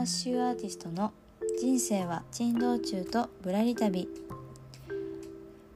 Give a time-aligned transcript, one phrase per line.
[0.00, 1.12] マッシュアーティストの
[1.60, 4.08] 人生は珍道中とぶらり旅。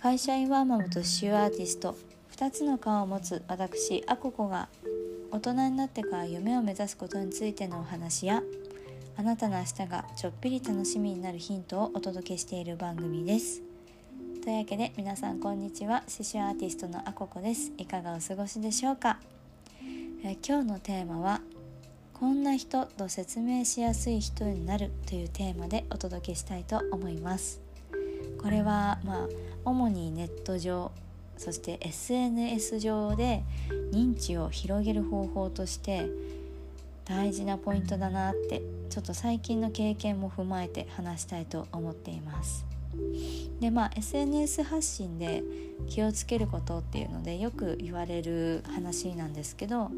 [0.00, 1.94] 会社員ワーママと刺繍アーティスト。
[2.34, 4.70] 2つの顔を持つ私アココが
[5.30, 8.42] 大人になってから夢を目指すことについてのお話や
[9.18, 13.60] あなたの明日がちょっぴり楽しみになるヒントをお届けしている番組です。
[14.42, 16.04] というわけで皆さんこんにちは。
[16.08, 17.70] 刺繍アーティストのアココです。
[17.76, 19.20] いかがお過ごしでしょうか、
[20.24, 21.42] え今日のテーマは
[22.18, 27.60] こんな人と説明しやすい人になるというテーマでお届けしたいと思います。
[28.40, 29.28] これはまあ
[29.66, 30.92] 主にネット上
[31.36, 33.42] そして SNS 上で
[33.92, 36.08] 認知を広げる方法として
[37.04, 42.64] 大事なポイントだなってちょっと最近の経験も踏まえて話したいと思っています。
[43.60, 45.42] でまあ SNS 発信で
[45.90, 49.90] 気をつけることっていうのでよく言われる話なんですけど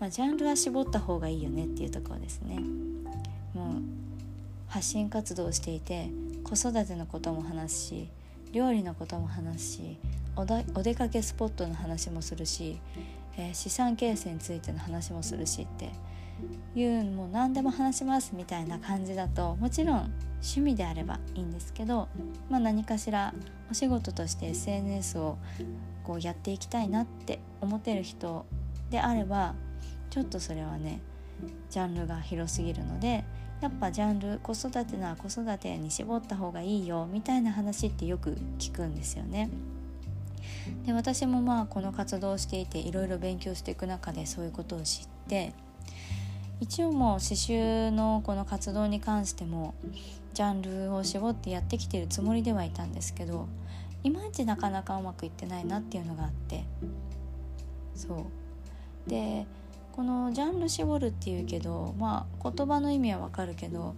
[0.00, 2.58] まあ、ジャンルは絞った方がいいよねっていうところですね。
[3.54, 3.82] もう
[4.66, 6.10] 発信活動をしていて
[6.44, 8.08] 子育てのことも話すし
[8.52, 9.98] 料理のことも話すし
[10.36, 10.46] お
[10.78, 12.78] お出かけスポットの話もするし、
[13.36, 15.90] えー、資産形成についての話もするしって
[16.74, 22.08] いうもう何でも話しますみたいな感じだともちろん趣味であればいいんですけど、
[22.48, 23.34] まあ、何かしら
[23.70, 25.36] お仕事として SNS を
[26.04, 28.46] こうやっていきたいなって思ってる人
[28.90, 29.54] であれば
[30.10, 31.00] ちょっとそれはね
[31.70, 33.24] ジャンルが広すぎるので
[33.60, 39.50] やっぱジャンル子育てなら子育てに絞った方がいいよみたいな話ってよく聞くんですよね。
[40.84, 45.52] で私もまあこの活動をしていていろいろ勉強していく中でそういうことを知って
[46.60, 49.74] 一応もう刺繍のこの活動に関しても
[50.34, 53.48] ジャンルを絞ってやってきてるつもりではいたんですけど
[54.02, 56.64] いまいちなかなかうまくいってないなっていうのがあって
[57.94, 58.26] そ
[59.06, 59.46] うで
[59.92, 63.94] このジャンル絞るっていうけどまあ言葉の意味はわかるけど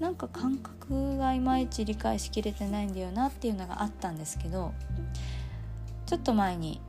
[0.00, 4.74] なんか感覚がいまいち理解しきれてないんだよなっていうのがあったんですけど
[6.06, 6.80] ちょっと前に、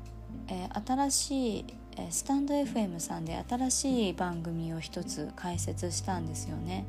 [0.48, 1.66] えー、新しい、
[1.98, 6.86] えー、スタンド FM さんで新しい番組を一つ開設したんですよね。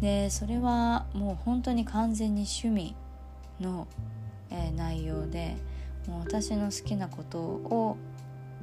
[0.00, 2.94] でそれはもう本当に完全に趣味
[3.60, 3.88] の、
[4.50, 5.56] えー、内容で
[6.06, 7.96] もう私の好きなことを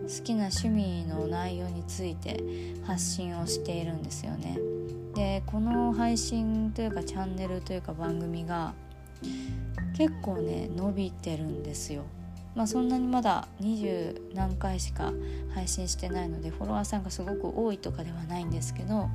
[0.01, 2.43] 好きな趣味の内容について
[2.85, 4.59] 発信をしているんですよね。
[5.15, 8.73] でこの配信というかチャンネルというか番組が
[9.95, 12.03] 結構ね伸びてるんですよ。
[12.55, 15.13] まあそんなにまだ20何回しか
[15.53, 19.09] 配信してないのでフォロワーさんがすごく多いとかではないんですけど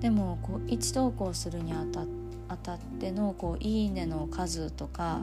[0.00, 2.04] でもこう1投稿するにあた
[2.48, 5.22] あたってのこういいねの数とか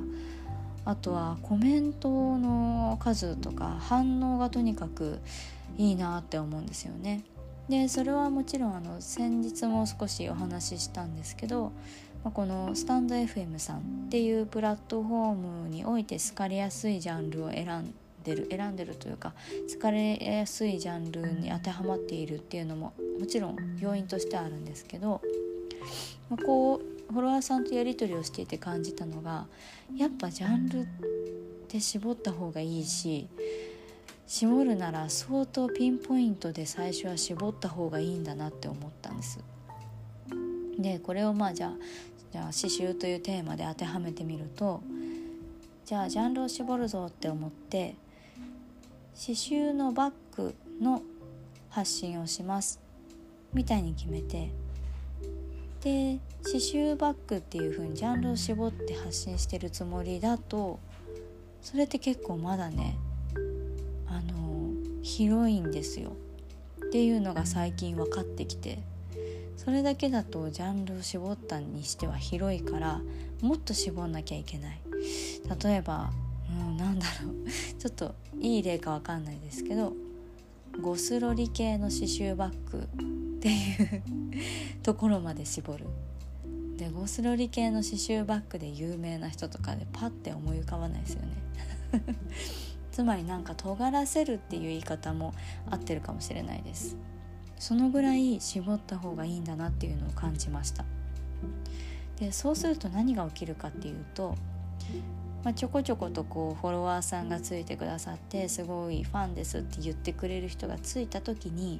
[0.87, 5.19] あとはコメントの数とか反応がとにかく
[5.77, 7.25] いいなって思うんですよね。
[7.67, 11.73] でそれはもちろんあの先日も少しお話ししたんですけど、
[12.23, 17.93] まあ、このスタンド FM さんっていうプラットフォームにおいて好かれやすいジャンルを選ん
[18.23, 19.33] でる選んでるというか
[19.73, 25.21] 好かれやすいジャンルに当てはまっているっていうのももちろん要因としてあるんですけど、
[26.29, 29.47] まあ、こうフォロワーさんとやり取りをしていて感じたのが
[29.95, 30.85] やっぱジャンルっ
[31.67, 33.27] て絞った方がいいし
[34.27, 39.39] 絞るなら相当ピンポイントで最初は絞った方がいいんだなって思ったんです。
[40.77, 41.73] でこれをまあじゃあ
[42.31, 44.81] じゃあ刺繍というテーマで当てはめてみると
[45.85, 47.95] じゃあジャンルを絞るぞって思って
[49.15, 51.01] 刺繍のバッグの
[51.69, 52.79] 発信をします
[53.53, 54.51] みたいに決めて
[55.81, 60.79] で刺繍バッグっていう風にジャンルを絞って発信してるつもりだと
[61.61, 62.97] それって結構まだね
[64.07, 64.71] あの
[65.03, 66.13] 広いんですよ。
[66.85, 68.79] っていうのが最近分かってきて
[69.57, 73.01] それだけだとジャンルを絞ったにしては広いから
[73.41, 74.79] もっと絞んなきゃいけない。
[75.61, 76.11] 例えば、
[76.49, 77.35] うん、なんだろう。
[77.77, 79.91] ちょっといい例か分かんないですけど
[80.81, 82.87] ゴスロリ系の刺繍バッグ
[83.37, 83.51] ってい
[83.97, 84.03] う
[84.81, 85.85] ところまで絞る。
[86.77, 91.27] でゴスロリ系の刺繍バッグで有名な人とかでパッて思い浮かばないですよね。
[92.91, 95.33] つまりなんか尖らせるっていう言い方も
[95.69, 96.95] 合ってるかもしれないです。
[97.59, 100.85] そのぐらい絞った方がいいんだなっていうのを感じました。
[102.19, 104.35] でそうすると何が起きるかっていうと
[105.43, 111.79] まあ、ちょこちょことこうフォロワーさんがついてくださってすごいファンですって言ってくれる人がついた時に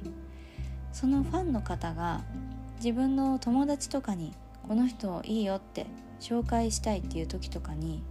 [0.92, 2.22] そのファンの方が
[2.76, 4.32] 自分の友達とかに
[4.68, 5.86] この人いいよって
[6.20, 8.02] 紹介したいっていう時とかに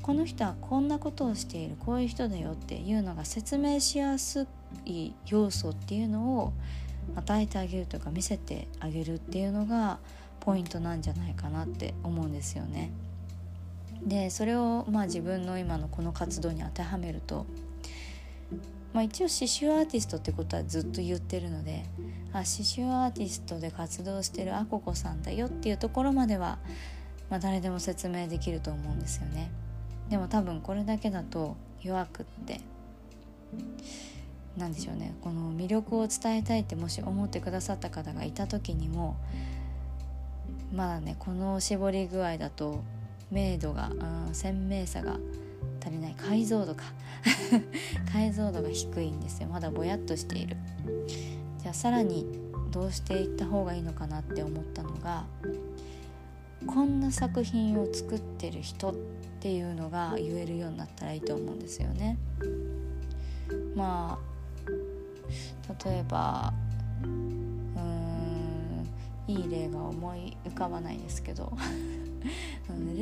[0.00, 4.46] この人はこんなことをしているこういう人だよっていうのが説明しやす
[4.86, 6.52] い要素っていうのを
[7.16, 9.98] 与えてあげるとか見せてあげるっていうのが
[10.38, 12.92] ポイントなんじゃないかなって思うんですよね。
[14.06, 17.44] でそれをまあ自分の今のこの活動に当てはめると、
[18.92, 21.84] まあ、一応刺繍アーティストってことはずっと言ってるので
[22.32, 26.58] あ刺繍アーティストで活動してるあここさんだよっていうところまでは、
[27.28, 29.50] まあ、誰でも説明できると思うんですよね。
[30.08, 32.60] でも多分これだけだと弱くって
[34.56, 39.16] 何でしょうねこの魅力を伝えたいってもし思ってくださった方がいた時にも
[40.74, 42.82] まだねこの絞り具合だと
[43.30, 43.92] 明度が
[44.32, 45.18] 鮮明さが
[45.80, 46.84] 足りない解像度か。
[48.12, 49.48] 解像度が低いんですよ。
[49.48, 50.56] まだぼやっとしている。
[51.58, 52.26] じゃあさらに
[52.70, 55.26] どうしていった方がいいのかなって思ったのが
[56.66, 58.94] こんな作品を作ってる人っ
[59.40, 62.18] ていうのが言えるようになったらいいと思うんですよね。
[63.74, 66.52] まあ例えば
[67.02, 68.88] うーん
[69.26, 71.52] いい例が思い浮かばないですけど。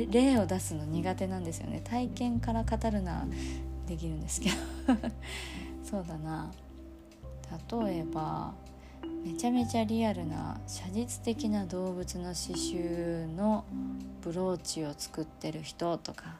[0.09, 1.81] 例を出すの苦手なんですよね。
[1.83, 3.25] 体験から語るな
[3.87, 4.55] できるんですけど。
[5.83, 6.51] そうだな。
[7.83, 8.53] 例えば
[9.25, 13.65] めちゃめちゃリアルな写実的な動物の刺繍の
[14.21, 16.35] ブローチを作ってる人とか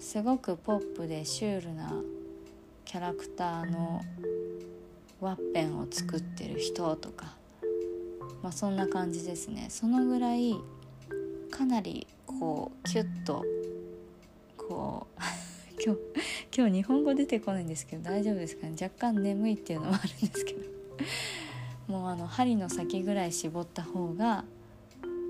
[0.00, 1.92] すごくポップでシュールな
[2.84, 4.02] キャラクターの
[5.20, 7.36] ワッペンを作ってる人とか、
[8.42, 9.66] まあ、そんな感じですね。
[9.70, 10.56] そのぐらい
[11.62, 13.44] かなりこうキュッと
[14.56, 15.20] こう
[15.80, 16.00] 今日
[16.58, 18.72] 今日日本語出てこないんですけど大丈夫ですかね？
[18.82, 20.60] 若干眠いっていうのもあるんですけど
[21.86, 24.44] もうあの針の先ぐらい絞った方が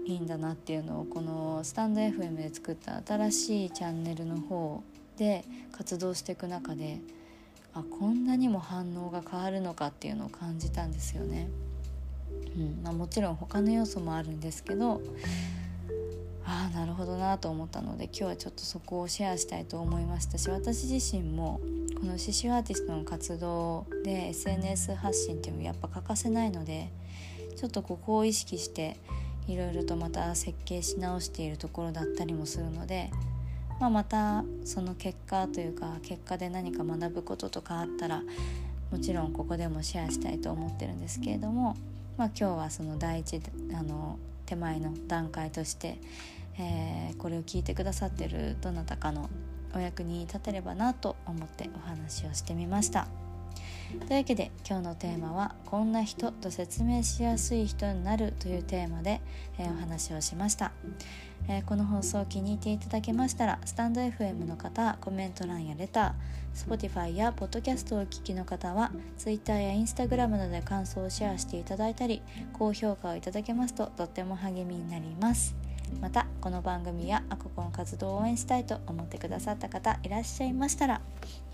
[0.06, 4.82] いいんだなっていうのをこのスタンド FM で作った新しいチャンネルの方
[5.18, 6.98] で活動していく中で
[7.74, 11.50] あこんなにも反応が変わるのかっていうのを感じたんですよね。
[12.56, 15.02] うんまあ、もちろん他の要素もあるんですけど
[16.44, 21.60] ああなるほどなと思ったので今日はちょっとそこをシェアしたいと思いましたし私自身も
[21.94, 26.90] この刺繍アーティストの活動で SNS 発信っていうのもやっぱ欠かせないので
[27.56, 28.96] ちょっとここを意識して
[29.46, 33.10] いろいろとまた設計し直しているところだったりもするので、
[33.80, 38.22] まあ、またその結果というか結果で何か学ぶこととかあったら
[38.90, 41.76] もちろんここでもシェアしたいと思ってるんですけれども、
[42.16, 43.40] まあ、今日はその第一
[43.74, 44.18] あの
[44.52, 45.98] 手前の段階として、
[46.58, 49.30] えー、これを聞いてくださってるどなたかの
[49.74, 53.08] お役に立てればなと思ってお話をしてみました。
[54.00, 59.20] というわけで今日のテーマは「こんな人」と説明しやすい人になるというテーマで、
[59.58, 60.72] えー、お話をしました、
[61.46, 72.22] えー、この放送を気に入っていただけましたらスタンド FM の方コメント欄やレター Spotify や Podcast をお聞きの方は Twitter や Instagram などで感想をシェアしていただいたり
[72.52, 75.61] 高評価をいただけますととっても励みになります。
[76.00, 81.00] またこの番組やアココの活動を応援したいと思ってくださった方いらっしゃいましたら、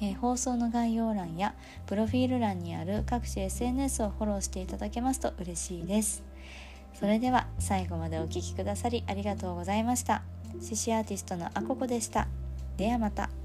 [0.00, 1.54] えー、放送の概要欄や
[1.86, 6.22] プロフィール欄にある各種 SNS をフォローしていただけますと嬉しいです。
[6.94, 10.22] それでは最後までお聴きくださりありがとうございました。
[10.60, 12.26] 獅子アーティストのアココでした。
[12.76, 13.37] ではまた。